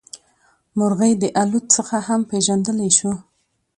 مرغۍ 0.77 1.13
د 1.21 1.23
الوت 1.41 1.65
څخه 1.77 1.97
هم 2.07 2.21
پېژندلی 2.29 2.89
شو. 2.97 3.13